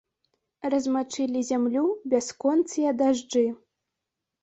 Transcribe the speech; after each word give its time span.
Размачылі 0.73 1.45
зямлю 1.51 1.85
бясконцыя 2.17 2.99
дажджы. 3.03 3.49